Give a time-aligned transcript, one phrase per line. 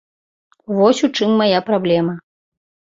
[0.77, 2.21] Вось у чым мая праблема.